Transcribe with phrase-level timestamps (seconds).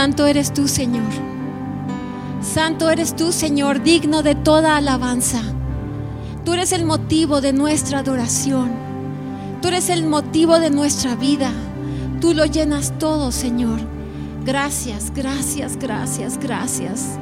[0.00, 1.12] Santo eres tú, Señor.
[2.40, 5.42] Santo eres tú, Señor, digno de toda alabanza.
[6.42, 8.70] Tú eres el motivo de nuestra adoración.
[9.60, 11.52] Tú eres el motivo de nuestra vida.
[12.18, 13.78] Tú lo llenas todo, Señor.
[14.42, 17.18] Gracias, gracias, gracias, gracias.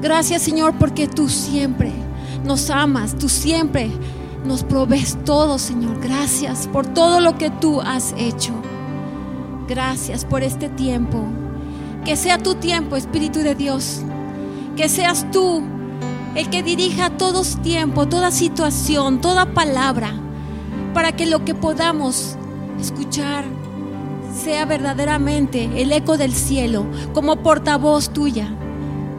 [0.00, 1.90] Gracias, Señor, porque tú siempre
[2.44, 3.90] nos amas, tú siempre
[4.44, 6.00] nos provees todo, Señor.
[6.00, 8.52] Gracias por todo lo que tú has hecho.
[9.66, 11.26] Gracias por este tiempo.
[12.04, 14.02] Que sea tu tiempo, Espíritu de Dios.
[14.76, 15.62] Que seas tú
[16.34, 20.12] el que dirija todo tiempo, toda situación, toda palabra,
[20.94, 22.36] para que lo que podamos
[22.80, 23.44] escuchar
[24.34, 28.48] sea verdaderamente el eco del cielo como portavoz tuya,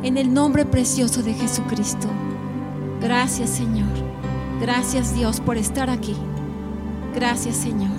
[0.04, 2.08] en el nombre precioso de Jesucristo.
[3.02, 3.92] Gracias Señor,
[4.60, 6.16] gracias Dios por estar aquí.
[7.14, 7.92] Gracias Señor,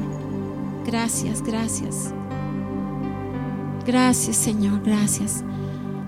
[0.85, 2.15] gracias, gracias.
[3.85, 5.43] Gracias Señor, gracias.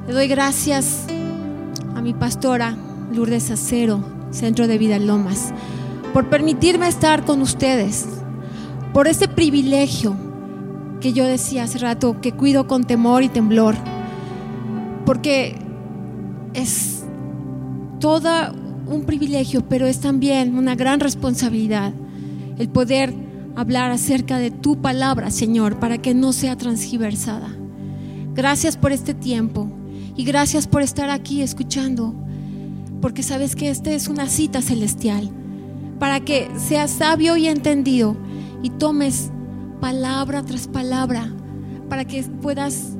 [0.06, 1.06] Le doy gracias
[1.94, 2.77] a mi pastora
[3.12, 5.53] Lourdes Acero, Centro de Vida Lomas,
[6.12, 8.06] por permitirme estar con ustedes,
[8.92, 10.14] por este privilegio
[11.00, 13.75] que yo decía hace rato, que cuido con temor y temblor,
[15.05, 15.56] porque
[16.55, 17.05] es
[17.98, 18.30] todo
[18.86, 21.92] un privilegio, pero es también una gran responsabilidad
[22.58, 23.14] el poder
[23.56, 27.63] hablar acerca de tu palabra, Señor, para que no sea transgiversada.
[28.34, 29.68] Gracias por este tiempo
[30.16, 32.14] y gracias por estar aquí escuchando
[33.00, 35.30] porque sabes que esta es una cita celestial,
[35.98, 38.16] para que seas sabio y entendido
[38.62, 39.30] y tomes
[39.80, 41.30] palabra tras palabra,
[41.88, 42.96] para que puedas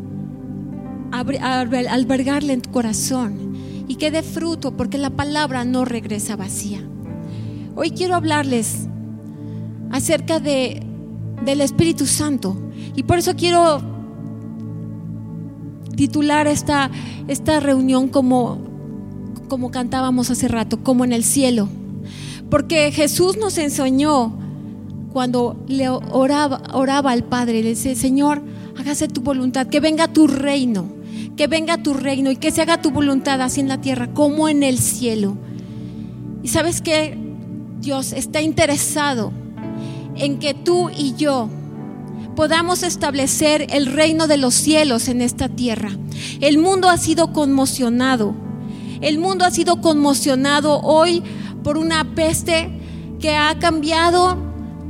[1.11, 3.55] albergarle en tu corazón
[3.89, 6.81] y que dé fruto, porque la palabra no regresa vacía.
[7.75, 8.89] Hoy quiero hablarles
[9.91, 10.87] acerca de,
[11.45, 12.57] del Espíritu Santo
[12.95, 13.94] y por eso quiero
[15.97, 16.91] titular esta,
[17.29, 18.75] esta reunión como
[19.49, 21.69] como cantábamos hace rato, como en el cielo.
[22.51, 24.37] Porque Jesús nos enseñó
[25.13, 28.43] cuando le oraba, oraba al Padre, le decía, Señor,
[28.77, 30.87] hágase tu voluntad, que venga tu reino,
[31.37, 34.49] que venga tu reino y que se haga tu voluntad así en la tierra como
[34.49, 35.37] en el cielo.
[36.43, 37.17] Y sabes que
[37.81, 39.33] Dios está interesado
[40.17, 41.49] en que tú y yo
[42.35, 45.91] podamos establecer el reino de los cielos en esta tierra.
[46.41, 48.35] El mundo ha sido conmocionado
[49.05, 51.23] el mundo ha sido conmocionado hoy
[51.63, 52.71] por una peste
[53.21, 54.39] que ha cambiado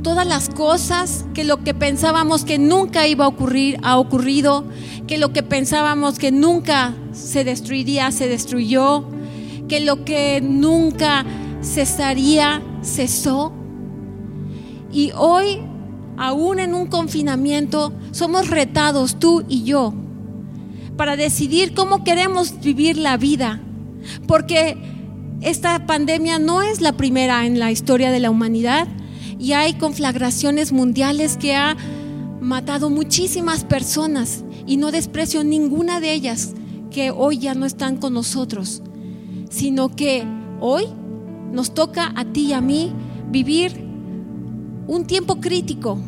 [0.03, 4.63] todas las cosas, que lo que pensábamos que nunca iba a ocurrir ha ocurrido,
[5.05, 9.03] que lo que pensábamos que nunca se destruiría se destruyó,
[9.67, 11.25] que lo que nunca
[11.61, 13.51] cesaría cesó.
[14.93, 15.59] Y hoy,
[16.17, 19.93] aún en un confinamiento, somos retados tú y yo
[20.97, 23.61] para decidir cómo queremos vivir la vida.
[24.27, 24.77] Porque
[25.41, 28.87] esta pandemia no es la primera en la historia de la humanidad
[29.39, 31.75] y hay conflagraciones mundiales que ha
[32.39, 36.53] matado muchísimas personas y no desprecio ninguna de ellas
[36.91, 38.81] que hoy ya no están con nosotros,
[39.49, 40.23] sino que
[40.61, 40.85] hoy
[41.51, 42.93] nos toca a ti y a mí
[43.29, 43.84] vivir
[44.87, 45.99] un tiempo crítico,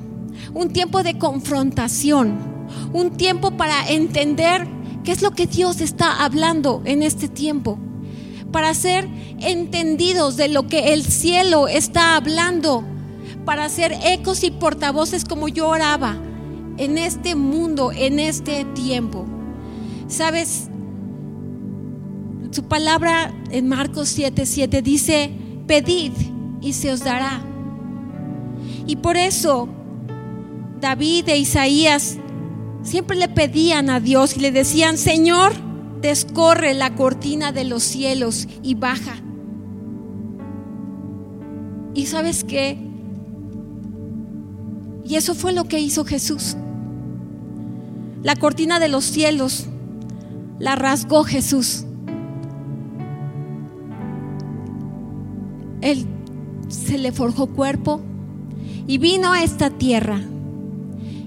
[0.54, 2.38] un tiempo de confrontación,
[2.94, 4.68] un tiempo para entender
[5.04, 7.80] qué es lo que Dios está hablando en este tiempo
[8.52, 9.08] para ser
[9.40, 12.84] entendidos de lo que el cielo está hablando,
[13.46, 16.18] para ser ecos y portavoces como yo oraba
[16.78, 19.26] en este mundo, en este tiempo.
[20.08, 20.70] ¿Sabes?
[22.52, 25.32] Su palabra en Marcos 7:7 7 dice,
[25.68, 26.14] pedid
[26.62, 27.44] y se os dará.
[28.88, 29.68] Y por eso
[30.80, 32.18] David e Isaías
[32.82, 35.52] siempre le pedían a Dios y le decían, Señor,
[36.02, 39.16] descorre la cortina de los cielos y baja.
[41.94, 42.78] ¿Y sabes qué?
[45.04, 46.56] Y eso fue lo que hizo Jesús.
[48.24, 49.68] La cortina de los cielos
[50.60, 51.86] la rasgó Jesús.
[55.82, 56.06] Él
[56.68, 58.02] se le forjó cuerpo
[58.88, 60.22] y vino a esta tierra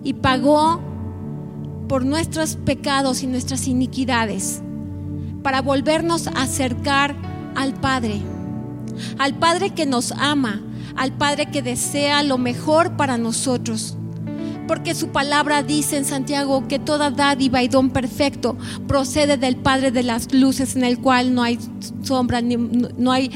[0.03, 0.81] y pagó
[1.89, 4.62] por nuestros pecados y nuestras iniquidades,
[5.43, 7.15] para volvernos a acercar
[7.55, 8.21] al Padre,
[9.19, 10.62] al Padre que nos ama,
[10.97, 13.97] al Padre que desea lo mejor para nosotros.
[14.69, 19.91] Porque su palabra dice en Santiago que toda dádiva y don perfecto procede del Padre
[19.91, 21.59] de las luces en el cual no hay
[22.03, 23.33] sombra, no, hay,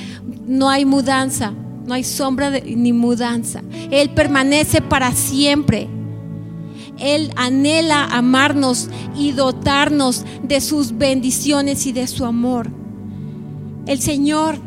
[0.47, 1.53] no hay mudanza,
[1.87, 3.63] no hay sombra ni mudanza.
[3.91, 5.89] Él permanece para siempre.
[6.99, 12.71] Él anhela amarnos y dotarnos de sus bendiciones y de su amor.
[13.87, 14.59] El Señor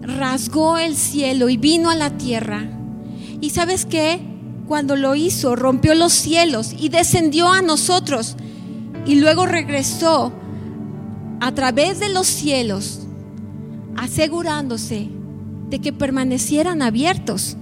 [0.00, 2.66] rasgó el cielo y vino a la tierra.
[3.40, 4.20] ¿Y sabes qué?
[4.66, 8.36] Cuando lo hizo, rompió los cielos y descendió a nosotros.
[9.04, 10.32] Y luego regresó
[11.40, 13.00] a través de los cielos,
[13.96, 15.10] asegurándose
[15.72, 17.56] de que permanecieran abiertos.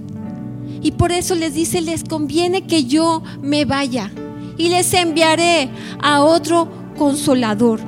[0.83, 4.11] Y por eso les dice, les conviene que yo me vaya
[4.57, 5.69] y les enviaré
[6.03, 6.67] a otro
[6.97, 7.79] consolador.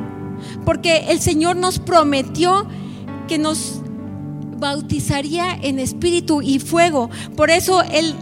[0.65, 2.65] Porque el Señor nos prometió
[3.27, 3.81] que nos
[4.57, 7.09] bautizaría en espíritu y fuego.
[7.35, 8.15] Por eso Él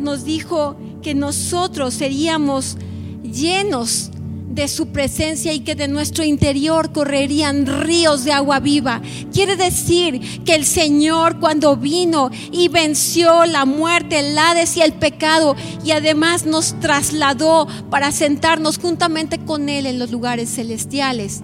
[0.00, 2.78] nos dijo que nosotros seríamos
[3.22, 4.10] llenos
[4.56, 9.02] de su presencia y que de nuestro interior correrían ríos de agua viva.
[9.32, 14.94] Quiere decir que el Señor cuando vino y venció la muerte, el Hades y el
[14.94, 15.54] pecado
[15.84, 21.42] y además nos trasladó para sentarnos juntamente con Él en los lugares celestiales.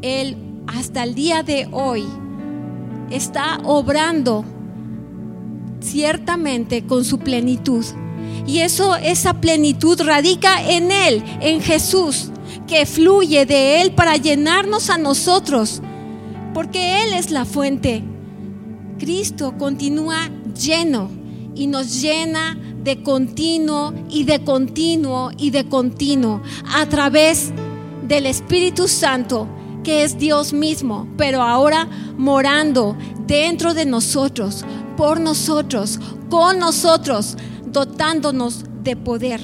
[0.00, 0.36] Él
[0.66, 2.04] hasta el día de hoy
[3.10, 4.46] está obrando
[5.80, 7.84] ciertamente con su plenitud
[8.46, 12.30] y eso, esa plenitud radica en Él, en Jesús,
[12.66, 15.80] que fluye de Él para llenarnos a nosotros,
[16.52, 18.02] porque Él es la fuente.
[18.98, 21.10] Cristo continúa lleno
[21.54, 27.50] y nos llena de continuo y de continuo y de continuo a través
[28.06, 29.48] del Espíritu Santo,
[29.82, 34.64] que es Dios mismo, pero ahora morando dentro de nosotros,
[34.96, 35.98] por nosotros,
[36.28, 37.36] con nosotros,
[37.74, 39.40] dotándonos de poder.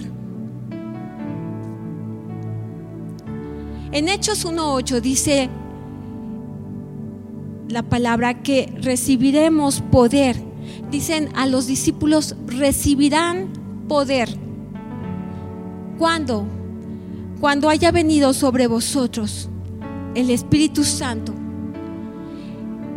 [3.93, 5.51] En Hechos 1.8 dice
[7.69, 10.37] la palabra que recibiremos poder.
[10.91, 13.49] Dicen a los discípulos, recibirán
[13.89, 14.29] poder.
[15.99, 16.47] ¿Cuándo?
[17.41, 19.49] Cuando haya venido sobre vosotros
[20.15, 21.35] el Espíritu Santo.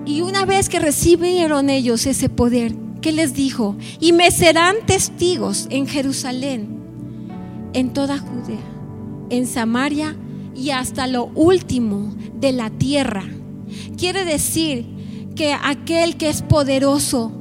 [0.05, 3.75] Y una vez que recibieron ellos ese poder, ¿qué les dijo?
[3.99, 6.79] Y me serán testigos en Jerusalén,
[7.73, 8.63] en toda Judea,
[9.29, 10.15] en Samaria
[10.55, 13.25] y hasta lo último de la tierra.
[13.97, 14.87] Quiere decir
[15.35, 17.31] que aquel que es poderoso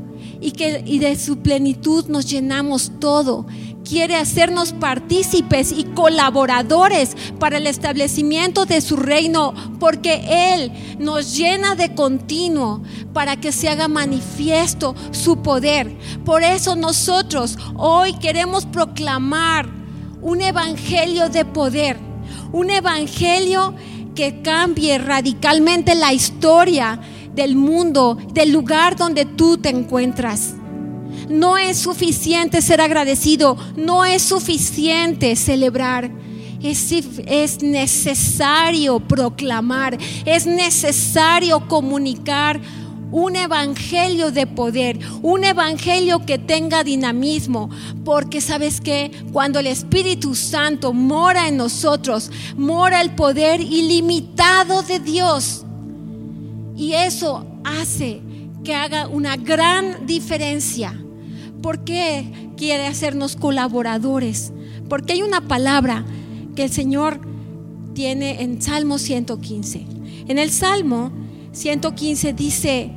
[0.41, 3.47] y que y de su plenitud nos llenamos todo,
[3.85, 11.75] quiere hacernos partícipes y colaboradores para el establecimiento de su reino, porque Él nos llena
[11.75, 12.83] de continuo
[13.13, 15.97] para que se haga manifiesto su poder.
[16.25, 19.69] Por eso nosotros hoy queremos proclamar
[20.21, 21.99] un evangelio de poder,
[22.53, 23.75] un evangelio
[24.15, 27.01] que cambie radicalmente la historia
[27.35, 30.55] del mundo, del lugar donde tú te encuentras.
[31.33, 36.11] No es suficiente ser agradecido, no es suficiente celebrar.
[36.63, 39.97] Es, es, necesario proclamar,
[40.27, 42.61] es necesario comunicar
[43.11, 47.71] un evangelio de poder, un evangelio que tenga dinamismo,
[48.05, 55.01] porque sabes que cuando el Espíritu Santo mora en nosotros, mora el poder ilimitado de
[55.01, 55.65] Dios.
[56.77, 58.21] Y eso hace
[58.63, 61.02] que haga una gran diferencia
[61.63, 64.53] ¿Por qué quiere hacernos colaboradores?
[64.89, 66.05] Porque hay una palabra
[66.57, 67.21] que el Señor
[67.95, 69.87] tiene en Salmo 115.
[70.27, 71.13] En el Salmo
[71.53, 72.91] 115 dice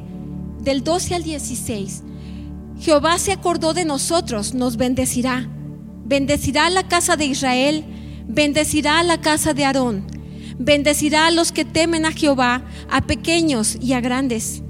[0.62, 2.04] del 12 al 16,
[2.80, 5.48] Jehová se acordó de nosotros, nos bendecirá.
[6.06, 7.86] Bendecirá la casa de Israel,
[8.28, 10.06] bendecirá la casa de Aarón,
[10.58, 14.64] bendecirá a los que temen a Jehová, a pequeños y a grandes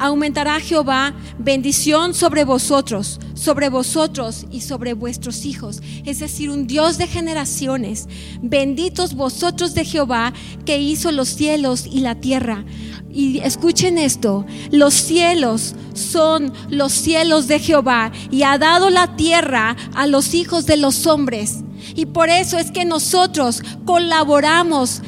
[0.00, 5.82] aumentará Jehová bendición sobre vosotros, sobre vosotros y sobre vuestros hijos.
[6.06, 8.08] Es decir, un Dios de generaciones.
[8.42, 10.32] Benditos vosotros de Jehová
[10.64, 12.64] que hizo los cielos y la tierra.
[13.12, 19.76] Y escuchen esto, los cielos son los cielos de Jehová y ha dado la tierra
[19.94, 21.58] a los hijos de los hombres.
[21.94, 25.02] Y por eso es que nosotros colaboramos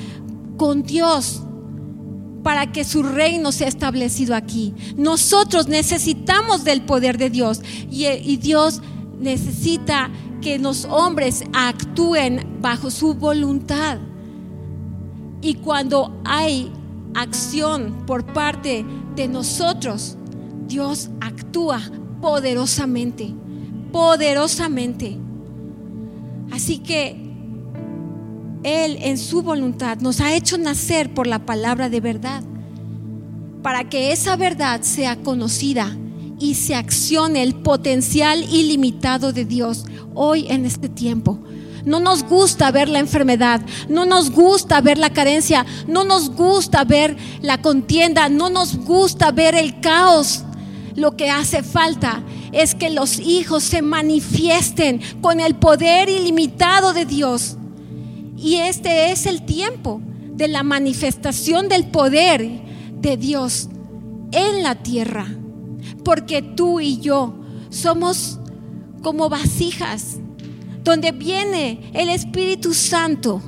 [0.56, 1.41] con Dios
[2.42, 4.75] para que su reino sea establecido aquí.
[4.96, 8.80] Nosotros necesitamos del poder de Dios y, Dios
[9.18, 13.99] necesita que los hombres actúen bajo su voluntad.
[15.40, 16.72] Y cuando hay
[17.14, 18.84] acción por parte
[19.14, 20.16] de nosotros,
[20.66, 21.80] Dios actúa
[22.20, 23.32] poderosamente,
[23.92, 25.18] poderosamente.
[26.50, 27.22] Así que
[28.62, 32.42] él en su voluntad nos ha hecho nacer por la palabra de verdad,
[33.62, 35.97] para que esa verdad sea conocida
[36.38, 39.85] y se accione el potencial ilimitado de Dios.
[40.14, 41.38] hoy en este tiempo.
[41.87, 46.85] No nos gusta ver la enfermedad, no nos gusta ver la carencia, no nos gusta
[46.85, 50.45] ver la contienda, no nos gusta ver el caos.
[50.95, 57.07] Lo que hace falta es que los hijos se manifiesten con el poder ilimitado de
[57.07, 57.57] Dios.
[58.42, 60.00] Y este es el tiempo
[60.34, 62.62] de la manifestación del poder
[63.00, 63.68] de Dios
[64.32, 65.26] en la tierra.
[66.04, 67.34] Porque tú y yo
[67.70, 68.40] somos
[69.00, 70.18] como vasijas
[70.82, 73.40] donde viene el Espíritu Santo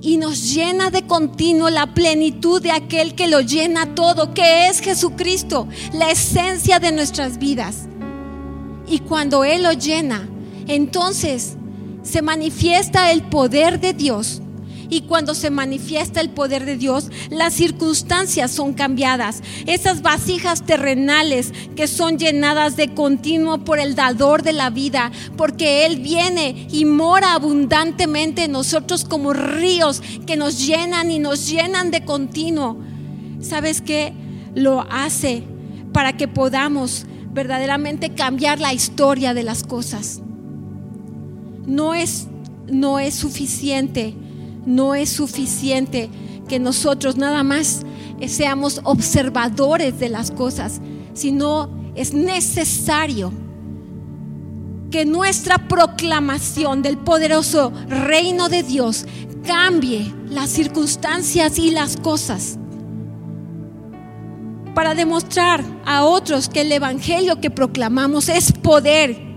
[0.00, 4.80] y nos llena de continuo la plenitud de aquel que lo llena todo, que es
[4.80, 7.88] Jesucristo, la esencia de nuestras vidas.
[8.86, 10.28] Y cuando Él lo llena,
[10.68, 11.57] entonces
[12.02, 14.40] se manifiesta el poder de Dios
[14.90, 19.42] y cuando se manifiesta el poder de Dios, las circunstancias son cambiadas.
[19.66, 25.84] Esas vasijas terrenales que son llenadas de continuo por el dador de la vida, porque
[25.86, 31.90] Él viene y mora abundantemente en nosotros como ríos que nos llenan y nos llenan
[31.90, 32.78] de continuo.
[33.40, 34.14] ¿Sabes qué?
[34.54, 35.42] Lo hace
[35.92, 40.22] para que podamos verdaderamente cambiar la historia de las cosas.
[41.68, 42.26] No es,
[42.66, 44.16] no es suficiente
[44.68, 46.10] no es suficiente
[46.46, 47.82] que nosotros nada más
[48.26, 50.80] seamos observadores de las cosas,
[51.14, 53.32] sino es necesario
[54.90, 59.06] que nuestra proclamación del poderoso reino de Dios
[59.46, 62.58] cambie las circunstancias y las cosas
[64.74, 69.27] para demostrar a otros que el Evangelio que proclamamos es poder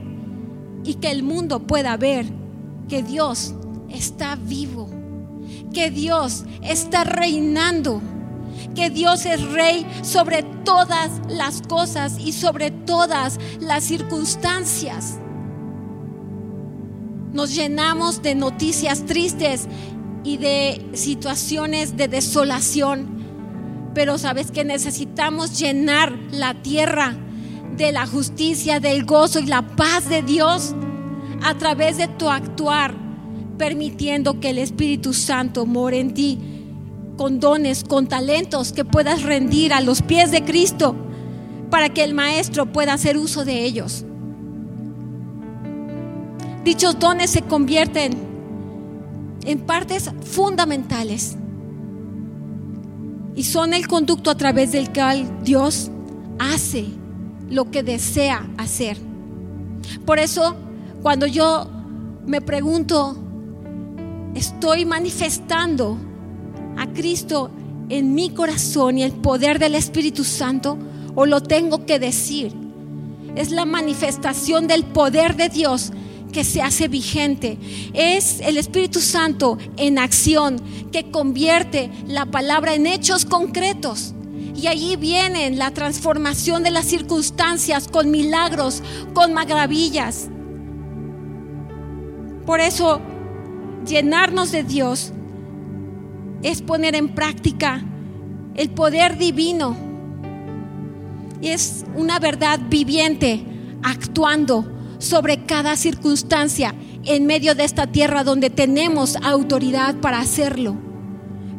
[0.83, 2.25] y que el mundo pueda ver
[2.87, 3.53] que Dios
[3.89, 5.01] está vivo
[5.73, 8.01] que Dios está reinando,
[8.75, 15.17] que Dios es rey sobre todas las cosas y sobre todas las circunstancias.
[17.33, 19.67] Nos llenamos de noticias tristes
[20.23, 27.15] y de situaciones de desolación, pero sabes que necesitamos llenar la tierra
[27.77, 30.75] de la justicia, del gozo y la paz de Dios
[31.43, 32.93] a través de tu actuar
[33.57, 36.39] permitiendo que el Espíritu Santo more en ti
[37.15, 40.95] con dones, con talentos que puedas rendir a los pies de Cristo
[41.69, 44.03] para que el Maestro pueda hacer uso de ellos.
[46.65, 48.13] Dichos dones se convierten
[49.45, 51.37] en partes fundamentales
[53.35, 55.91] y son el conducto a través del cual Dios
[56.39, 56.87] hace
[57.51, 58.97] lo que desea hacer.
[60.05, 60.55] Por eso,
[61.03, 61.69] cuando yo
[62.25, 63.15] me pregunto,
[64.33, 65.97] estoy manifestando
[66.77, 67.51] a Cristo
[67.89, 70.77] en mi corazón y el poder del Espíritu Santo
[71.13, 72.53] o lo tengo que decir.
[73.35, 75.91] Es la manifestación del poder de Dios
[76.31, 77.57] que se hace vigente.
[77.93, 84.13] Es el Espíritu Santo en acción que convierte la palabra en hechos concretos.
[84.55, 90.29] Y allí viene la transformación de las circunstancias con milagros, con maravillas.
[92.45, 93.01] Por eso
[93.85, 95.13] llenarnos de Dios
[96.43, 97.83] es poner en práctica
[98.55, 99.75] el poder divino.
[101.41, 103.45] Es una verdad viviente
[103.83, 110.75] actuando sobre cada circunstancia en medio de esta tierra donde tenemos autoridad para hacerlo.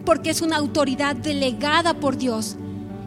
[0.05, 2.57] Porque es una autoridad delegada por Dios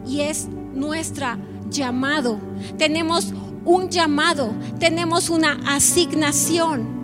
[0.06, 1.38] y es nuestra
[1.70, 2.38] llamado.
[2.78, 3.32] Tenemos
[3.64, 6.94] un llamado, tenemos una asignación.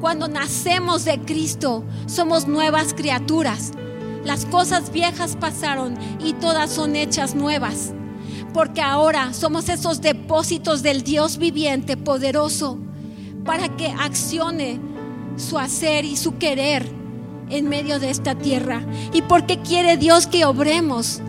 [0.00, 3.72] Cuando nacemos de Cristo, somos nuevas criaturas.
[4.24, 7.92] Las cosas viejas pasaron y todas son hechas nuevas.
[8.54, 12.78] Porque ahora somos esos depósitos del Dios viviente, poderoso,
[13.44, 14.80] para que accione
[15.36, 16.86] su hacer y su querer
[17.48, 18.82] en medio de esta tierra.
[19.12, 21.20] Y porque quiere Dios que obremos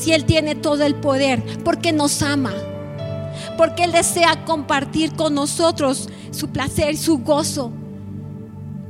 [0.00, 2.52] si Él tiene todo el poder, porque nos ama,
[3.56, 7.72] porque Él desea compartir con nosotros su placer, su gozo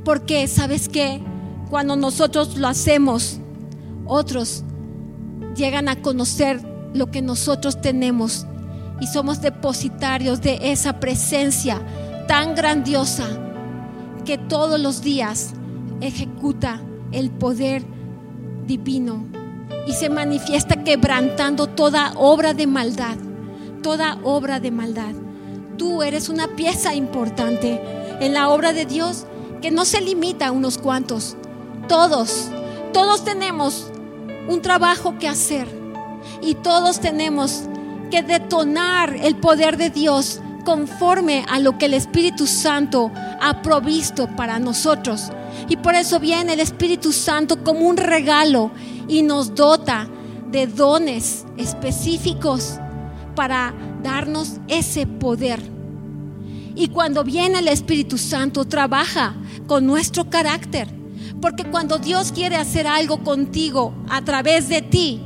[0.03, 1.21] porque, ¿sabes qué?
[1.69, 3.39] Cuando nosotros lo hacemos,
[4.05, 4.63] otros
[5.55, 6.61] llegan a conocer
[6.93, 8.45] lo que nosotros tenemos
[8.99, 11.81] y somos depositarios de esa presencia
[12.27, 13.25] tan grandiosa
[14.25, 15.53] que todos los días
[16.01, 17.83] ejecuta el poder
[18.65, 19.25] divino
[19.87, 23.17] y se manifiesta quebrantando toda obra de maldad,
[23.81, 25.13] toda obra de maldad.
[25.77, 27.81] Tú eres una pieza importante
[28.19, 29.25] en la obra de Dios
[29.61, 31.35] que no se limita a unos cuantos.
[31.87, 32.49] Todos,
[32.93, 33.91] todos tenemos
[34.47, 35.67] un trabajo que hacer
[36.41, 37.63] y todos tenemos
[38.09, 43.11] que detonar el poder de Dios conforme a lo que el Espíritu Santo
[43.41, 45.31] ha provisto para nosotros.
[45.69, 48.71] Y por eso viene el Espíritu Santo como un regalo
[49.07, 50.07] y nos dota
[50.51, 52.77] de dones específicos
[53.35, 55.61] para darnos ese poder.
[56.75, 59.35] Y cuando viene el Espíritu Santo, trabaja
[59.67, 60.87] con nuestro carácter.
[61.41, 65.21] Porque cuando Dios quiere hacer algo contigo a través de ti,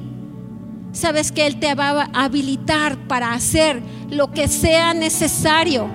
[0.92, 5.90] sabes que Él te va a habilitar para hacer lo que sea necesario.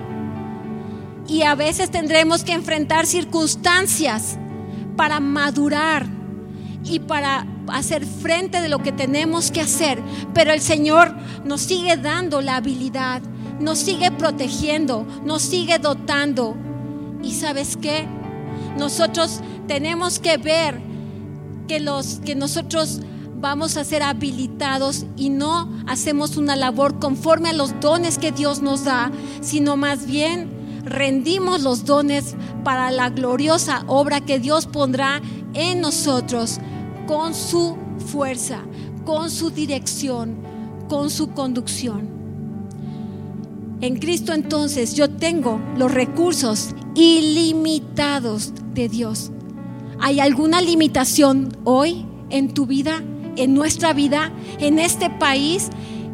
[1.31, 4.37] Y a veces tendremos que enfrentar circunstancias
[4.97, 6.05] para madurar
[6.83, 10.03] y para hacer frente de lo que tenemos que hacer.
[10.33, 13.21] Pero el Señor nos sigue dando la habilidad,
[13.61, 16.57] nos sigue protegiendo, nos sigue dotando.
[17.23, 18.05] ¿Y sabes qué?
[18.77, 20.81] Nosotros tenemos que ver
[21.69, 22.99] que los que nosotros
[23.39, 28.61] vamos a ser habilitados y no hacemos una labor conforme a los dones que Dios
[28.61, 35.21] nos da, sino más bien rendimos los dones para la gloriosa obra que Dios pondrá
[35.53, 36.59] en nosotros
[37.07, 38.59] con su fuerza,
[39.05, 40.37] con su dirección,
[40.87, 42.09] con su conducción.
[43.81, 49.31] En Cristo entonces yo tengo los recursos ilimitados de Dios.
[49.99, 53.01] ¿Hay alguna limitación hoy en tu vida?
[53.35, 55.69] en nuestra vida, en este país,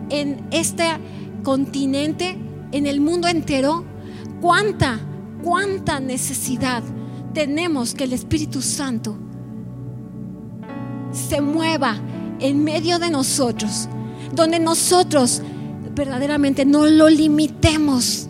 [0.09, 0.85] en este
[1.43, 2.37] continente,
[2.71, 3.85] en el mundo entero,
[4.41, 4.99] cuánta,
[5.43, 6.83] cuánta necesidad
[7.33, 9.17] tenemos que el Espíritu Santo
[11.11, 11.97] se mueva
[12.39, 13.89] en medio de nosotros,
[14.33, 15.41] donde nosotros
[15.95, 18.27] verdaderamente no lo limitemos,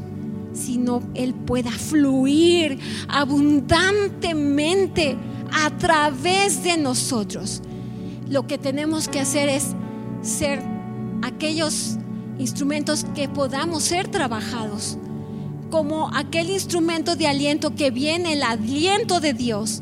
[0.53, 5.17] sino Él pueda fluir abundantemente
[5.51, 7.61] a través de nosotros
[8.29, 9.75] lo que tenemos que hacer es
[10.21, 10.61] ser
[11.21, 11.97] aquellos
[12.37, 14.97] instrumentos que podamos ser trabajados,
[15.69, 19.81] como aquel instrumento de aliento que viene el aliento de Dios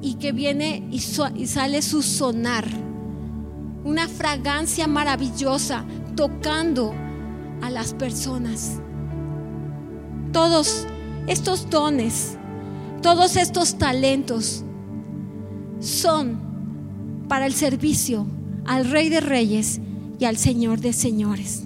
[0.00, 2.66] y que viene y, sale su sonar,
[3.84, 5.84] una fragancia maravillosa
[6.16, 6.92] tocando
[7.60, 8.80] a las personas.
[10.32, 10.86] Todos
[11.26, 12.36] estos dones,
[13.02, 14.64] todos estos talentos
[15.80, 16.40] son
[17.28, 18.26] para el servicio
[18.64, 19.80] al Rey de Reyes
[20.18, 21.64] y al Señor de Señores.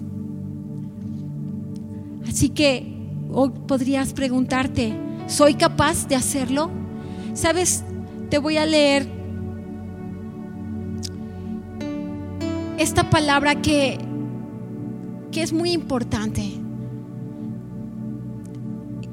[2.27, 2.96] Así que
[3.31, 4.93] hoy podrías preguntarte,
[5.27, 6.69] ¿soy capaz de hacerlo?
[7.33, 7.83] Sabes,
[8.29, 9.07] te voy a leer
[12.77, 13.97] esta palabra que,
[15.31, 16.53] que es muy importante.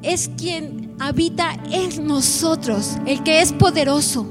[0.01, 4.27] Es quien habita en nosotros, el que es poderoso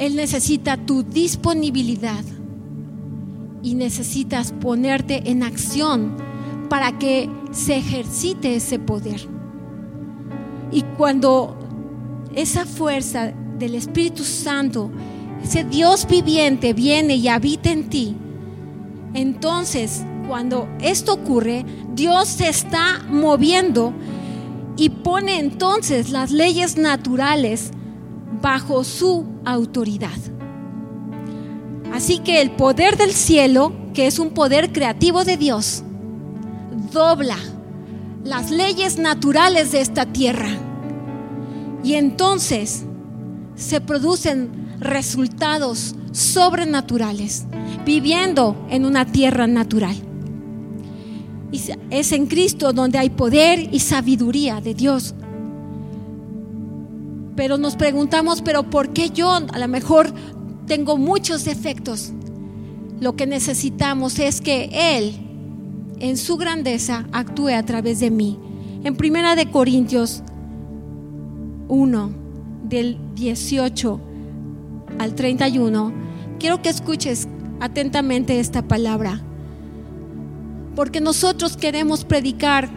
[0.00, 2.24] él necesita tu disponibilidad
[3.62, 6.16] y necesitas ponerte en acción
[6.70, 9.26] para que se ejercite ese poder.
[10.72, 11.56] Y cuando
[12.34, 14.90] esa fuerza del Espíritu Santo,
[15.42, 18.16] ese Dios viviente viene y habita en ti,
[19.14, 23.92] entonces cuando esto ocurre, Dios se está moviendo
[24.76, 27.72] y pone entonces las leyes naturales
[28.40, 30.16] bajo su autoridad.
[31.92, 35.82] Así que el poder del cielo, que es un poder creativo de Dios,
[36.90, 37.36] dobla
[38.24, 40.50] las leyes naturales de esta tierra.
[41.82, 42.84] Y entonces
[43.54, 47.46] se producen resultados sobrenaturales,
[47.84, 49.96] viviendo en una tierra natural.
[51.52, 55.14] Y es en Cristo donde hay poder y sabiduría de Dios
[57.40, 60.12] pero nos preguntamos, pero ¿por qué yo a lo mejor
[60.66, 62.12] tengo muchos defectos?
[63.00, 65.29] Lo que necesitamos es que Él,
[66.00, 68.38] en su grandeza, actúe a través de mí.
[68.82, 70.22] En Primera de Corintios
[71.68, 72.10] 1,
[72.64, 74.00] del 18
[74.98, 75.92] al 31,
[76.38, 77.28] quiero que escuches
[77.60, 79.20] atentamente esta palabra.
[80.74, 82.70] Porque nosotros queremos predicar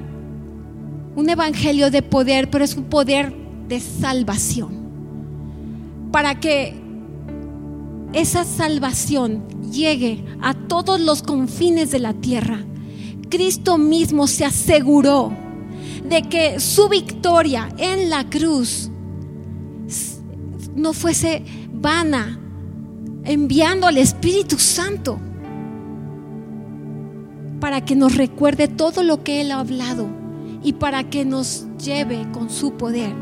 [1.16, 3.34] un evangelio de poder, pero es un poder
[3.68, 4.84] de salvación.
[6.12, 6.76] Para que
[8.12, 12.66] esa salvación llegue a todos los confines de la tierra,
[13.34, 15.34] Cristo mismo se aseguró
[16.08, 18.92] de que su victoria en la cruz
[20.76, 22.40] no fuese vana,
[23.24, 25.20] enviando al Espíritu Santo
[27.60, 30.08] para que nos recuerde todo lo que Él ha hablado
[30.62, 33.16] y para que nos lleve con su poder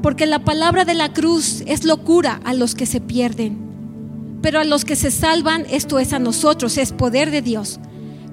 [0.00, 4.38] porque la palabra de la cruz es locura a los que se pierden.
[4.42, 7.78] Pero a los que se salvan, esto es a nosotros, es poder de Dios.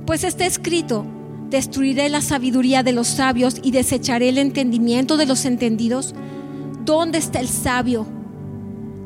[0.09, 1.05] Pues está escrito,
[1.51, 6.15] destruiré la sabiduría de los sabios y desecharé el entendimiento de los entendidos.
[6.83, 8.07] ¿Dónde está el sabio?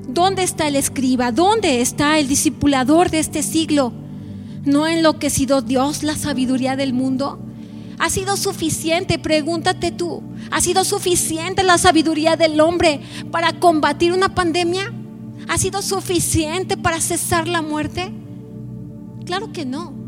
[0.08, 1.34] ¿Dónde está el escriba?
[1.34, 3.92] ¿Dónde está el discipulador de este siglo?
[4.64, 7.38] ¿No ha enloquecido Dios la sabiduría del mundo?
[8.00, 9.20] ¿Ha sido suficiente?
[9.20, 10.24] Pregúntate tú.
[10.52, 14.94] ¿Ha sido suficiente la sabiduría del hombre para combatir una pandemia?
[15.50, 18.10] ¿Ha sido suficiente para cesar la muerte?
[19.26, 20.03] Claro que no.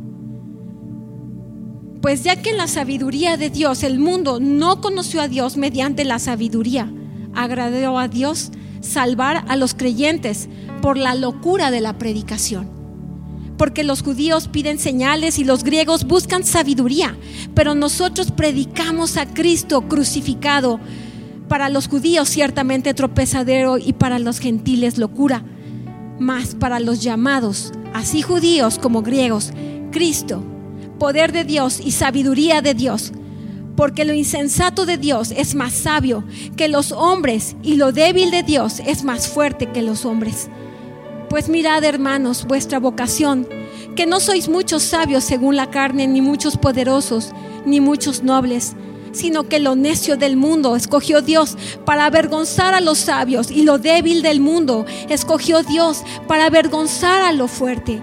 [2.05, 6.05] Pues ya que en la sabiduría de Dios el mundo no conoció a Dios mediante
[6.05, 6.87] la sabiduría,
[7.33, 10.47] agradó a Dios salvar a los creyentes
[10.83, 12.69] por la locura de la predicación.
[13.57, 17.17] Porque los judíos piden señales y los griegos buscan sabiduría,
[17.55, 20.79] pero nosotros predicamos a Cristo crucificado.
[21.49, 25.43] Para los judíos ciertamente tropezadero y para los gentiles locura,
[26.19, 29.53] mas para los llamados, así judíos como griegos,
[29.91, 30.43] Cristo
[30.97, 33.12] poder de Dios y sabiduría de Dios.
[33.75, 36.23] Porque lo insensato de Dios es más sabio
[36.55, 40.49] que los hombres y lo débil de Dios es más fuerte que los hombres.
[41.29, 43.47] Pues mirad, hermanos, vuestra vocación,
[43.95, 47.34] que no sois muchos sabios según la carne, ni muchos poderosos,
[47.65, 48.75] ni muchos nobles,
[49.12, 53.79] sino que lo necio del mundo escogió Dios para avergonzar a los sabios, y lo
[53.79, 58.01] débil del mundo escogió Dios para avergonzar a lo fuerte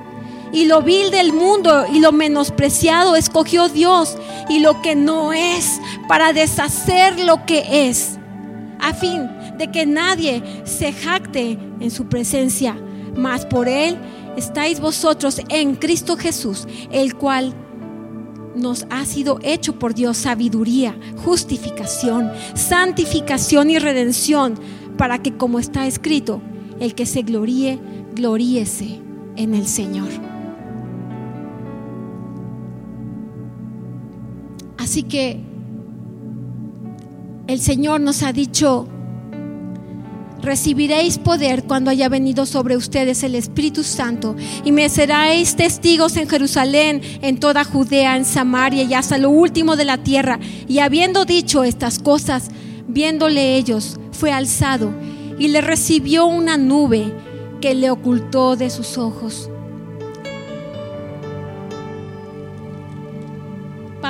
[0.53, 4.17] y lo vil del mundo y lo menospreciado escogió Dios
[4.49, 8.19] y lo que no es para deshacer lo que es,
[8.79, 12.77] a fin de que nadie se jacte en su presencia,
[13.17, 13.99] mas por él
[14.37, 17.55] estáis vosotros en Cristo Jesús, el cual
[18.55, 24.59] nos ha sido hecho por Dios sabiduría, justificación, santificación y redención,
[24.99, 26.43] para que como está escrito,
[26.79, 27.79] el que se gloríe,
[28.15, 29.01] gloríese
[29.37, 30.32] en el Señor.
[34.93, 35.41] Así que
[37.47, 38.87] el Señor nos ha dicho,
[40.43, 46.29] recibiréis poder cuando haya venido sobre ustedes el Espíritu Santo y me seréis testigos en
[46.29, 50.39] Jerusalén, en toda Judea, en Samaria y hasta lo último de la tierra.
[50.69, 52.51] Y habiendo dicho estas cosas,
[52.87, 54.93] viéndole ellos, fue alzado
[55.39, 57.15] y le recibió una nube
[57.63, 59.49] que le ocultó de sus ojos.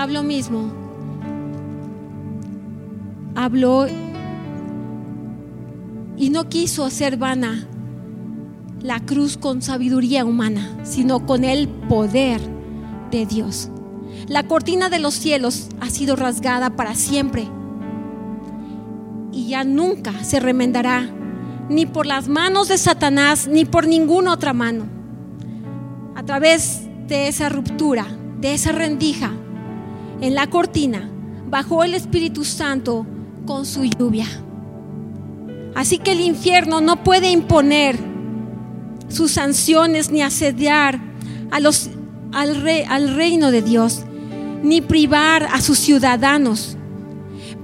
[0.03, 0.69] Pablo mismo
[3.37, 3.87] habló
[6.17, 7.69] y no quiso hacer vana
[8.81, 12.41] la cruz con sabiduría humana, sino con el poder
[13.13, 13.71] de Dios.
[14.27, 17.47] La cortina de los cielos ha sido rasgada para siempre
[19.31, 21.09] y ya nunca se remendará,
[21.69, 24.87] ni por las manos de Satanás, ni por ninguna otra mano.
[26.17, 28.09] A través de esa ruptura,
[28.41, 29.31] de esa rendija,
[30.23, 31.11] en la cortina,
[31.51, 33.05] bajó el Espíritu Santo
[33.45, 34.27] con su lluvia.
[35.75, 37.99] Así que el infierno no puede imponer
[39.09, 41.01] sus sanciones ni asediar
[41.51, 41.91] a los,
[42.33, 44.05] al, al reino de Dios,
[44.63, 46.77] ni privar a sus ciudadanos,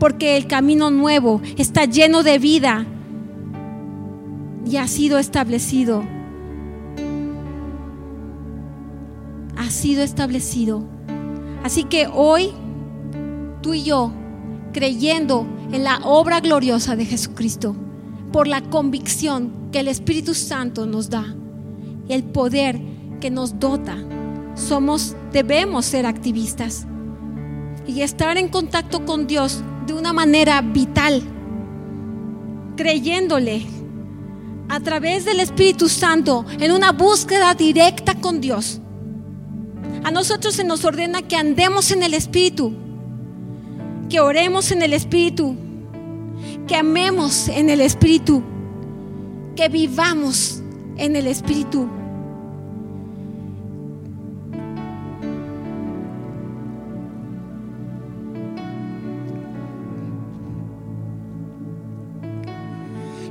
[0.01, 2.87] porque el camino nuevo está lleno de vida
[4.69, 6.03] y ha sido establecido.
[9.57, 10.98] Ha sido establecido
[11.69, 12.55] Así que hoy
[13.61, 14.11] tú y yo,
[14.73, 17.77] creyendo en la obra gloriosa de Jesucristo,
[18.33, 21.37] por la convicción que el Espíritu Santo nos da,
[22.09, 22.81] el poder
[23.21, 23.99] que nos dota,
[24.55, 26.87] somos debemos ser activistas
[27.87, 31.23] y estar en contacto con Dios de una manera vital,
[32.79, 33.67] creyéndole
[34.71, 38.81] a través del Espíritu Santo en una búsqueda directa con Dios
[40.05, 42.73] a nosotros se nos ordena que andemos en el Espíritu,
[44.09, 45.57] que oremos en el Espíritu,
[46.67, 48.43] que amemos en el Espíritu,
[49.57, 50.63] que vivamos
[50.97, 51.89] en el Espíritu.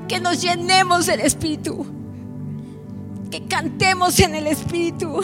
[0.08, 1.86] Que nos llenemos del Espíritu,
[3.30, 5.21] que cantemos en el Espíritu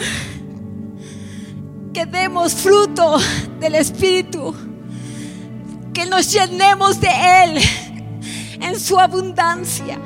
[1.94, 3.18] que demos fruto
[3.60, 4.52] del Espíritu,
[5.94, 7.08] que nos llenemos de
[7.44, 7.58] Él
[8.60, 9.96] en su abundancia.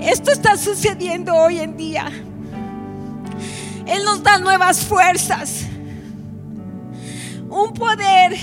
[0.00, 2.06] Esto está sucediendo hoy en día.
[3.84, 5.64] Él nos da nuevas fuerzas,
[7.48, 8.36] un poder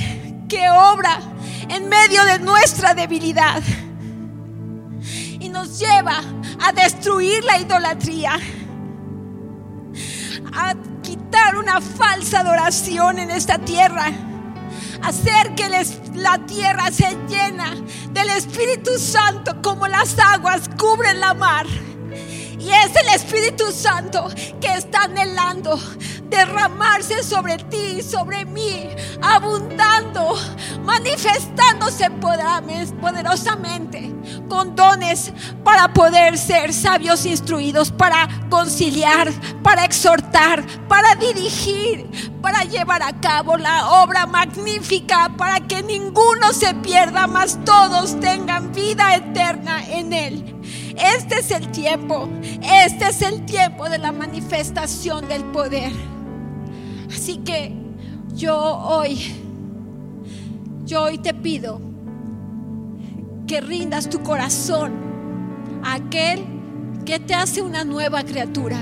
[0.50, 1.22] que obra
[1.70, 3.64] en medio de nuestra debilidad
[5.40, 6.20] y nos lleva
[6.60, 8.38] a destruir la idolatría,
[10.54, 10.76] a
[11.08, 14.12] quitar una falsa adoración en esta tierra.
[15.02, 15.70] Hacer que
[16.16, 17.74] la tierra se llena
[18.12, 21.66] del Espíritu Santo como las aguas cubren la mar.
[22.60, 24.28] Y es el Espíritu Santo
[24.60, 25.80] que está anhelando
[26.24, 28.90] derramarse sobre ti, sobre mí,
[29.22, 30.36] abundando,
[30.84, 34.17] manifestándose poderosamente
[34.48, 35.32] con dones
[35.64, 39.32] para poder ser sabios instruidos, para conciliar,
[39.64, 46.74] para exhortar, para dirigir, para llevar a cabo la obra magnífica, para que ninguno se
[46.76, 50.56] pierda, mas todos tengan vida eterna en Él.
[50.98, 52.28] Este es el tiempo,
[52.64, 55.92] este es el tiempo de la manifestación del poder.
[57.14, 57.74] Así que
[58.34, 59.36] yo hoy,
[60.86, 61.80] yo hoy te pido
[63.48, 64.92] que rindas tu corazón
[65.84, 66.46] a aquel
[67.06, 68.80] que te hace una nueva criatura.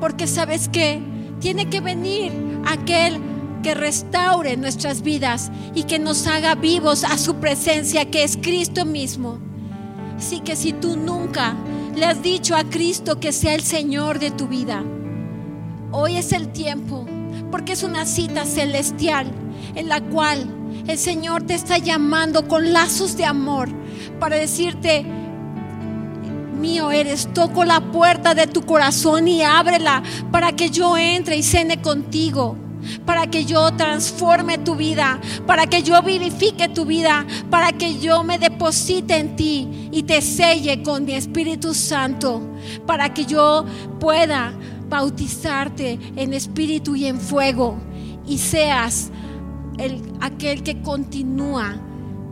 [0.00, 1.00] Porque sabes que
[1.38, 2.32] tiene que venir
[2.66, 3.20] aquel
[3.62, 8.84] que restaure nuestras vidas y que nos haga vivos a su presencia, que es Cristo
[8.84, 9.38] mismo.
[10.16, 11.54] Así que si tú nunca
[11.94, 14.82] le has dicho a Cristo que sea el Señor de tu vida,
[15.92, 17.04] hoy es el tiempo,
[17.50, 19.30] porque es una cita celestial
[19.74, 20.46] en la cual
[20.88, 23.68] el Señor te está llamando con lazos de amor
[24.20, 25.04] para decirte,
[26.60, 31.42] mío eres, toco la puerta de tu corazón y ábrela para que yo entre y
[31.42, 32.56] cene contigo
[33.04, 38.22] para que yo transforme tu vida, para que yo vivifique tu vida, para que yo
[38.22, 42.42] me deposite en ti y te selle con mi Espíritu Santo,
[42.86, 43.64] para que yo
[43.98, 44.52] pueda
[44.88, 47.76] bautizarte en espíritu y en fuego
[48.26, 49.10] y seas
[49.78, 51.76] el, aquel que continúa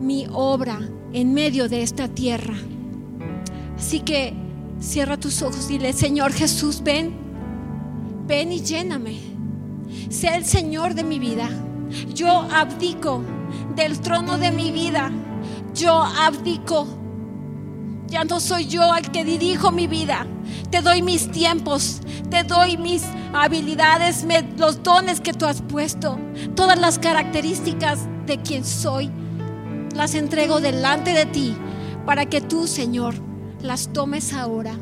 [0.01, 0.79] mi obra
[1.13, 2.55] en medio de esta tierra.
[3.77, 4.35] Así que
[4.81, 7.15] cierra tus ojos y dile, Señor Jesús, ven,
[8.27, 9.35] ven y lléname
[10.11, 11.49] sea el Señor de mi vida.
[12.15, 13.23] Yo abdico
[13.75, 15.11] del trono de mi vida.
[15.75, 16.87] Yo abdico.
[18.09, 20.27] Ya no soy yo el que dirijo mi vida.
[20.71, 26.19] Te doy mis tiempos, te doy mis habilidades, los dones que tú has puesto,
[26.55, 29.11] todas las características de quien soy.
[29.95, 31.57] Las entrego delante de ti
[32.05, 33.15] para que tú, Señor,
[33.61, 34.75] las tomes ahora.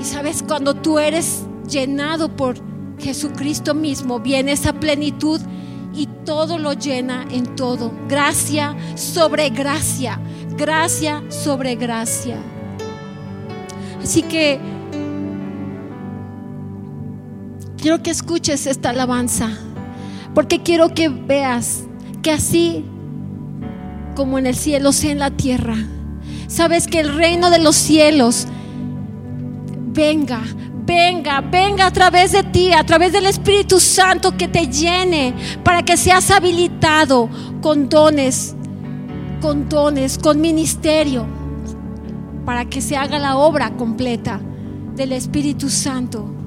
[0.00, 2.56] Y sabes, cuando tú eres llenado por
[2.98, 5.40] Jesucristo mismo viene esa plenitud
[5.94, 7.92] y todo lo llena en todo.
[8.08, 10.20] Gracia sobre gracia,
[10.62, 12.36] gracia sobre gracia.
[14.00, 14.60] Así que
[17.76, 19.48] quiero que escuches esta alabanza,
[20.36, 21.82] porque quiero que veas
[22.22, 22.84] que así
[24.14, 25.74] como en el cielo, sea en la tierra.
[26.46, 28.46] Sabes que el reino de los cielos
[29.88, 30.42] venga
[30.84, 35.82] venga, venga a través de ti, a través del Espíritu Santo que te llene para
[35.82, 37.28] que seas habilitado
[37.60, 38.54] con dones,
[39.42, 41.26] con dones, con ministerio,
[42.46, 44.40] para que se haga la obra completa
[44.94, 46.41] del Espíritu Santo.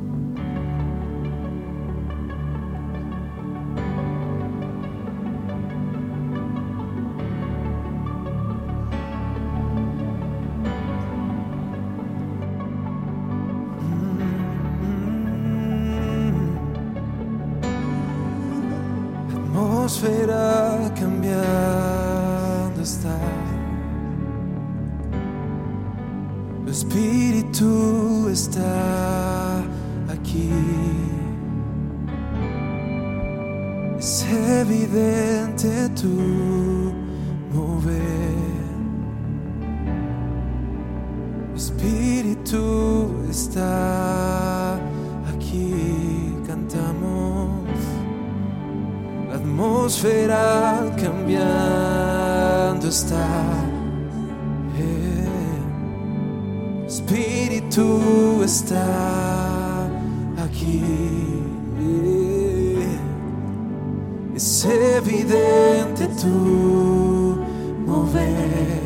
[64.98, 67.38] Evidente tu
[67.86, 68.86] mover.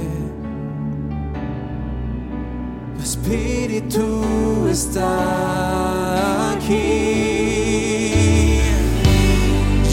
[2.97, 7.39] Tu Espíritu está aquí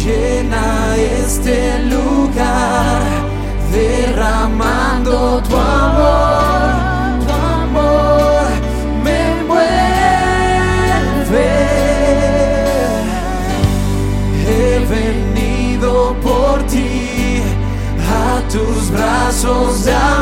[0.04, 1.85] llena este
[19.86, 20.15] down.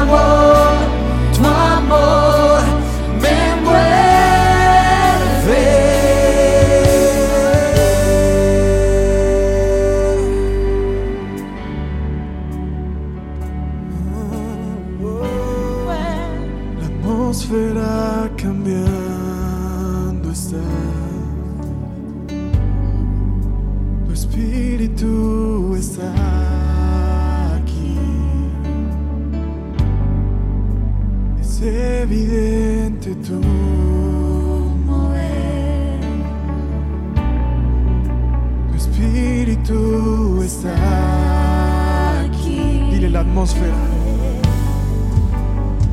[39.54, 42.88] Espíritu está Aquí.
[42.90, 43.74] Dile la atmósfera.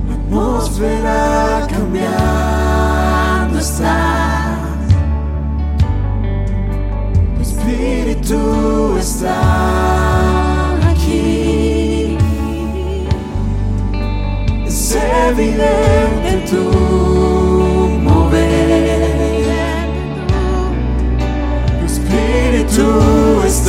[0.07, 4.57] La atmósfera cambiando está.
[7.35, 9.39] Tu espíritu está
[10.89, 12.17] aquí.
[14.65, 14.97] Es
[15.27, 17.40] evidente tu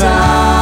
[0.02, 0.61] espíritu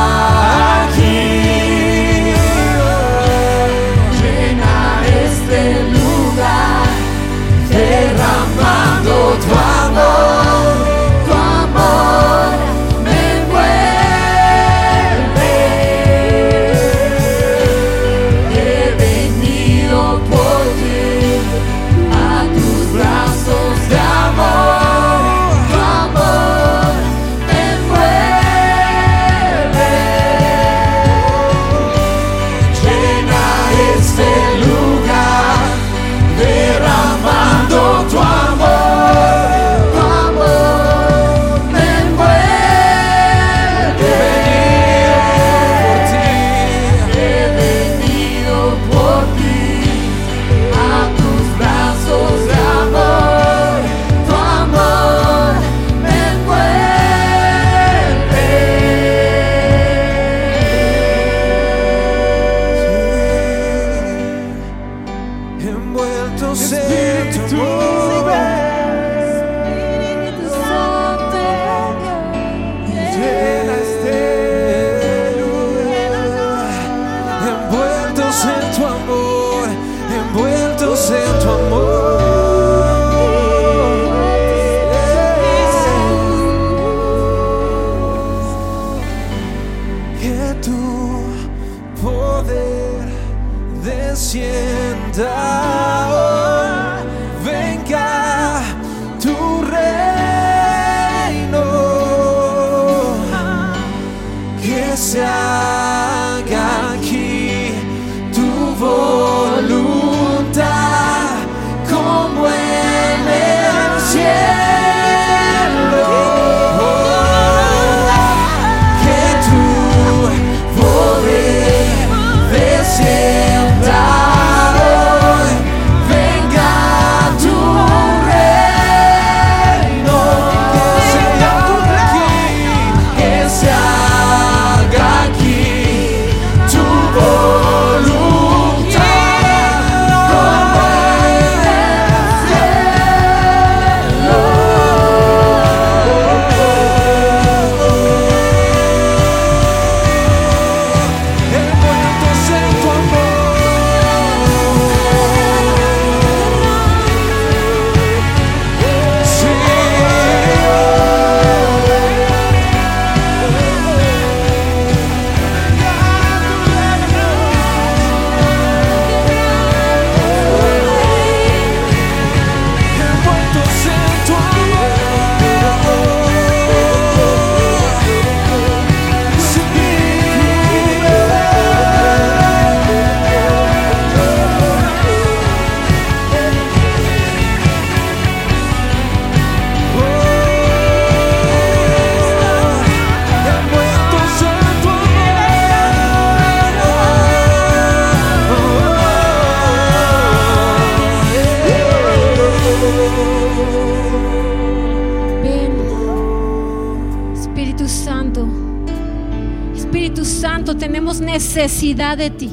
[209.81, 212.52] Espíritu Santo, tenemos necesidad de ti.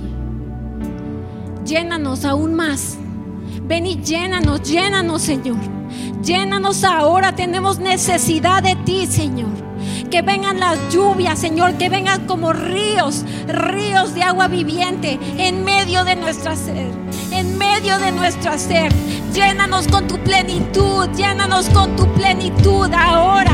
[1.65, 2.97] Llénanos aún más.
[3.63, 5.57] Ven y llénanos, llénanos, Señor.
[6.23, 9.51] Llénanos ahora, tenemos necesidad de ti, Señor.
[10.09, 16.05] Que vengan las lluvias, Señor, que vengan como ríos, ríos de agua viviente en medio
[16.05, 16.91] de nuestra sed,
[17.31, 18.89] en medio de nuestra sed.
[19.33, 23.51] Llénanos con tu plenitud, llénanos con tu plenitud ahora.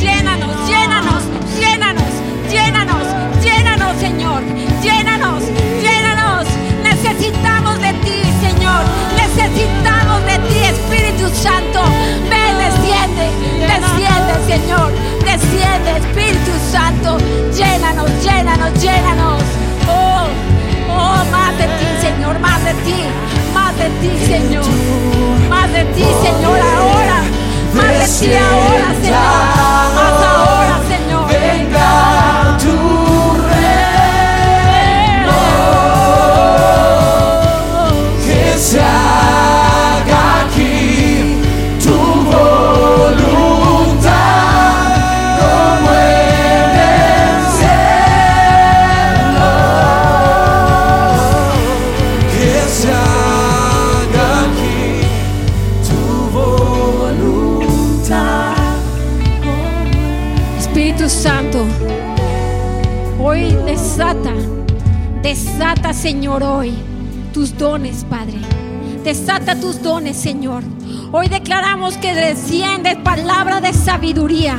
[0.00, 1.22] Llénanos, llénanos,
[1.58, 2.05] llénanos,
[2.50, 3.06] llénanos,
[3.42, 4.42] llénanos, Señor.
[4.82, 5.42] Llénanos,
[5.82, 6.46] llénanos.
[6.82, 8.82] Necesitamos de ti, Señor.
[9.16, 11.82] Necesitamos de ti, Espíritu Santo.
[12.30, 13.26] Ven, desciende,
[13.60, 14.92] desciende, Señor.
[15.24, 17.18] Desciende, Espíritu Santo.
[17.54, 19.42] Llénanos, llénanos, llénanos.
[19.88, 20.26] Oh,
[20.90, 22.96] oh, más de ti, Señor, más de ti,
[23.54, 24.64] más de ti, Señor.
[25.48, 27.22] Más de ti, Señor, ahora.
[27.74, 29.16] Más de ti ahora, Señor.
[29.94, 30.75] Más ahora,
[66.06, 66.72] Señor, hoy
[67.34, 68.38] tus dones, Padre.
[69.02, 70.62] Desata tus dones, Señor.
[71.10, 74.56] Hoy declaramos que desciende palabra de sabiduría,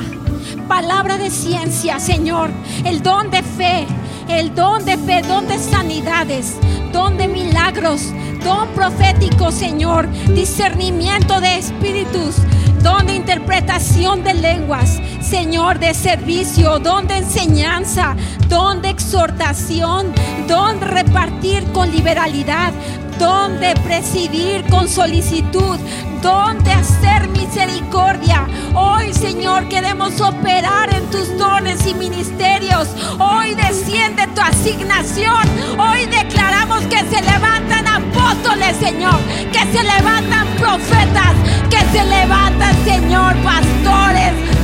[0.68, 2.50] palabra de ciencia, Señor.
[2.84, 3.88] El don de fe,
[4.28, 6.58] el don de fe, don de sanidades,
[6.92, 8.12] don de milagros,
[8.44, 10.10] don profético, Señor.
[10.36, 12.36] Discernimiento de espíritus,
[12.84, 15.00] don de interpretación de lenguas,
[15.30, 18.16] Señor, de servicio, don de enseñanza,
[18.48, 20.14] don de exhortación,
[20.48, 22.72] don repartir con liberalidad,
[23.20, 25.78] don de presidir con solicitud,
[26.22, 28.48] don de hacer misericordia.
[28.74, 32.88] Hoy, Señor, queremos operar en tus dones y ministerios.
[33.20, 35.44] Hoy desciende tu asignación.
[35.78, 39.20] Hoy declaramos que se levantan apóstoles, Señor,
[39.52, 41.34] que se levantan profetas,
[41.70, 44.57] que se levantan, Señor, pastores,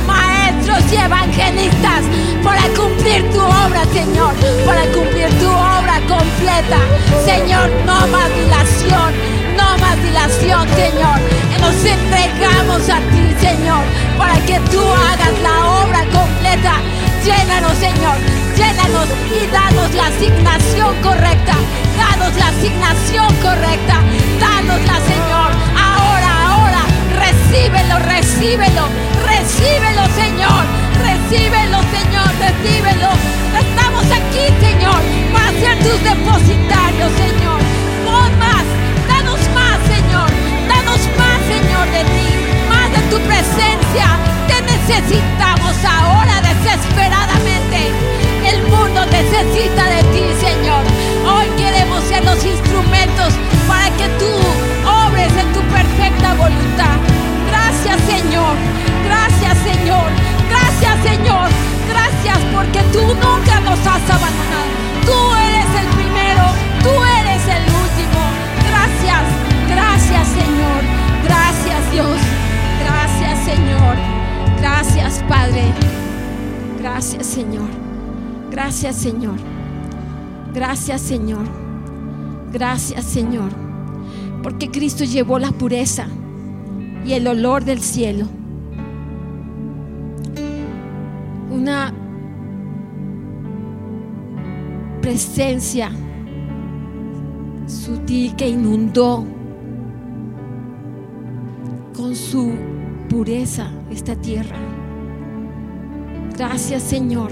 [0.64, 2.04] maestros y evangelistas
[2.42, 4.34] para cumplir tu obra, Señor,
[4.66, 6.78] para cumplir tu obra completa.
[7.24, 9.12] Señor, no más dilación,
[9.56, 11.20] no más dilación, Señor.
[11.60, 13.82] Nos entregamos a ti, Señor,
[14.18, 16.74] para que tú hagas la obra completa.
[17.24, 18.16] Llénanos, Señor,
[18.56, 21.54] llénanos y danos la asignación correcta.
[21.96, 24.00] Danos la asignación correcta.
[24.40, 25.50] Danosla, Señor.
[25.76, 26.82] Ahora, ahora,
[27.18, 29.13] recíbelo, recíbelo,
[29.44, 30.64] recíbelo, Señor.
[31.04, 33.10] Recíbelo, Señor, recíbelo.
[33.60, 35.00] Estamos aquí, Señor,
[35.32, 37.60] para ser tus depositarios, Señor.
[38.06, 38.64] Pon más,
[39.06, 40.28] danos más, Señor.
[40.68, 42.30] Danos más, Señor, de ti.
[42.68, 44.06] Más de tu presencia.
[44.48, 47.92] Te necesitamos ahora desesperadamente.
[48.48, 50.84] El mundo necesita de ti, Señor.
[51.28, 53.34] Hoy queremos ser los instrumentos
[53.68, 54.32] para que tú
[55.06, 56.96] obres en tu perfecta voluntad.
[57.50, 58.83] Gracias, Señor.
[59.04, 60.08] Gracias, Señor.
[60.48, 61.48] Gracias, Señor.
[61.88, 64.70] Gracias porque tú nunca nos has abandonado.
[65.04, 66.44] Tú eres el primero.
[66.82, 68.20] Tú eres el último.
[68.68, 69.22] Gracias.
[69.68, 70.80] Gracias, Señor.
[71.24, 72.18] Gracias, Dios.
[72.80, 73.96] Gracias, Señor.
[74.58, 75.64] Gracias, Padre.
[76.78, 77.68] Gracias, Señor.
[78.50, 79.36] Gracias, Señor.
[80.54, 81.44] Gracias, Señor.
[82.52, 83.50] Gracias, Señor.
[84.42, 86.06] Porque Cristo llevó la pureza
[87.04, 88.26] y el olor del cielo.
[91.64, 91.94] Una
[95.00, 95.90] presencia
[97.66, 99.24] sutil que inundó
[101.96, 102.52] con su
[103.08, 104.58] pureza esta tierra.
[106.36, 107.30] Gracias Señor,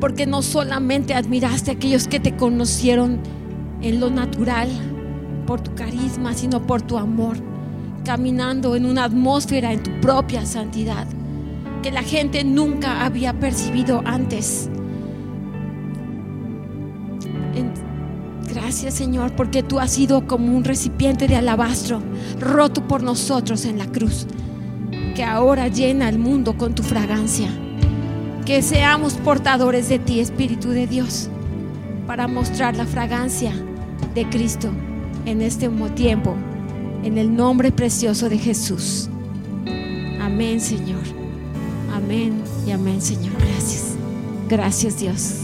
[0.00, 3.20] porque no solamente admiraste a aquellos que te conocieron
[3.80, 4.68] en lo natural,
[5.46, 7.38] por tu carisma, sino por tu amor,
[8.04, 11.06] caminando en una atmósfera en tu propia santidad,
[11.82, 14.70] que la gente nunca había percibido antes.
[18.52, 22.02] Gracias Señor, porque tú has sido como un recipiente de alabastro,
[22.38, 24.26] roto por nosotros en la cruz,
[25.14, 27.48] que ahora llena el mundo con tu fragancia.
[28.44, 31.28] Que seamos portadores de ti, Espíritu de Dios,
[32.06, 33.52] para mostrar la fragancia
[34.14, 34.70] de Cristo
[35.26, 36.34] en este tiempo,
[37.04, 39.08] en el nombre precioso de Jesús.
[40.20, 41.19] Amén, Señor.
[42.10, 43.34] Amén y amén, Señor.
[43.38, 43.94] Gracias.
[44.48, 45.42] Gracias, Dios.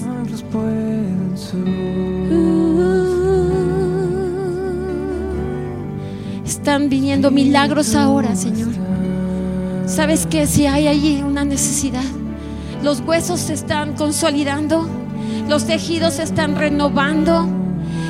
[6.44, 8.70] Están viniendo milagros ahora, Señor.
[9.86, 12.02] ¿Sabes que si hay allí una necesidad?
[12.82, 14.88] Los huesos se están consolidando,
[15.48, 17.48] los tejidos se están renovando.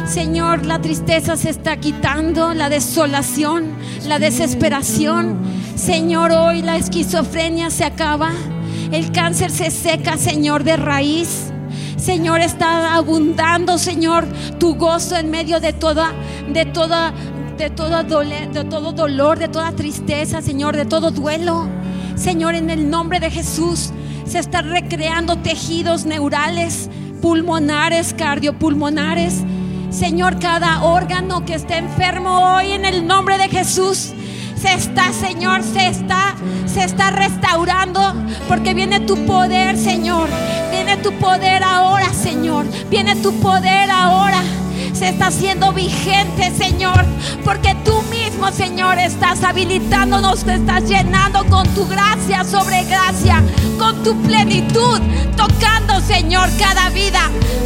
[0.06, 3.66] Señor, la tristeza se está quitando, la desolación,
[4.08, 5.55] la desesperación.
[5.76, 8.30] Señor, hoy la esquizofrenia se acaba,
[8.90, 11.52] el cáncer se seca, Señor, de raíz.
[11.96, 14.26] Señor, está abundando, Señor,
[14.58, 16.12] tu gozo en medio de toda,
[16.52, 17.12] de toda,
[17.58, 21.68] de toda dole- de todo dolor, de toda tristeza, Señor, de todo duelo.
[22.16, 23.90] Señor, en el nombre de Jesús,
[24.24, 26.88] se están recreando tejidos neurales,
[27.20, 29.42] pulmonares, cardiopulmonares.
[29.90, 34.12] Señor, cada órgano que esté enfermo hoy en el nombre de Jesús,
[34.60, 36.34] se está, Señor, se está,
[36.66, 38.14] se está restaurando,
[38.48, 40.28] porque viene tu poder, Señor.
[40.70, 42.66] Viene tu poder ahora, Señor.
[42.90, 44.42] Viene tu poder ahora
[44.96, 47.04] se está haciendo vigente, Señor,
[47.44, 53.42] porque tú mismo, Señor, estás habilitándonos, te estás llenando con tu gracia sobre gracia,
[53.78, 55.00] con tu plenitud,
[55.36, 57.20] tocando, Señor, cada vida,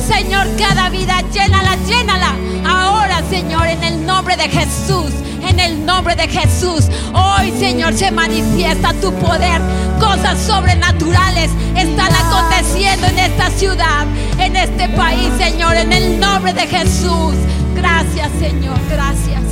[0.08, 2.34] Señor, cada vida, llénala, llénala.
[2.68, 5.12] Ahora, Señor, en el nombre de Jesús
[5.50, 6.88] en el nombre de Jesús.
[7.12, 9.60] Hoy, Señor, se manifiesta tu poder.
[9.98, 14.06] Cosas sobrenaturales están aconteciendo en esta ciudad,
[14.38, 17.34] en este país, Señor, en el nombre de Jesús.
[17.74, 18.78] Gracias, Señor.
[18.90, 19.42] Gracias.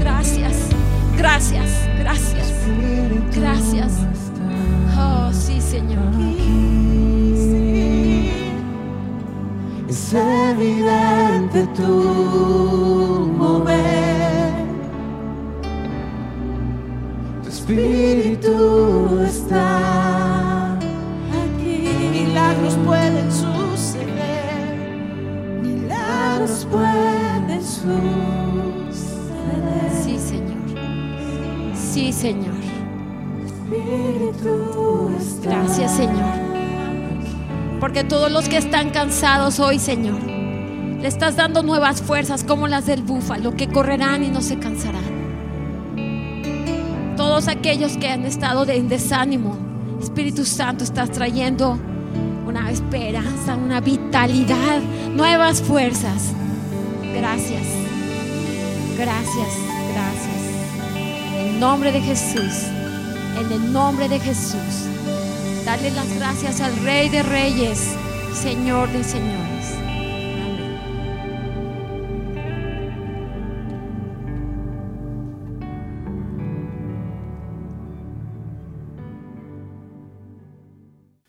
[0.00, 0.52] Gracias.
[1.16, 1.66] Gracias.
[1.98, 2.46] Gracias.
[3.34, 3.92] Gracias.
[4.96, 5.98] Oh, sí, Señor.
[9.88, 12.87] Es evidente tu
[17.68, 21.84] espíritu está aquí.
[22.12, 24.74] Milagros pueden suceder.
[25.62, 27.92] Milagros pueden suceder.
[30.02, 30.56] Sí, Señor.
[31.74, 32.54] Sí, Señor.
[33.44, 36.38] Espíritu está Gracias, Señor.
[37.80, 42.86] Porque todos los que están cansados hoy, Señor, le estás dando nuevas fuerzas como las
[42.86, 45.17] del búfalo, que correrán y no se cansarán.
[47.38, 49.56] Todos aquellos que han estado en desánimo,
[50.02, 51.78] Espíritu Santo, estás trayendo
[52.44, 54.80] una esperanza, una vitalidad,
[55.14, 56.32] nuevas fuerzas.
[57.14, 57.62] Gracias.
[58.96, 59.54] Gracias,
[59.92, 60.96] gracias.
[61.36, 62.64] En el nombre de Jesús,
[63.38, 64.88] en el nombre de Jesús.
[65.64, 67.94] Dale las gracias al Rey de Reyes,
[68.34, 69.47] Señor de Señores.